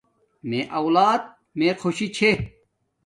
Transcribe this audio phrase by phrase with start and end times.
[0.49, 1.21] میے اولاد
[1.57, 2.31] میے خوشی چھے